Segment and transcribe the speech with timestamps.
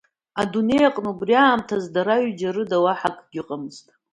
[0.41, 3.85] Адунеи аҟны убри аамҭазы дара аҩыџьа рыда уаҳа акгьы ыҟамызт.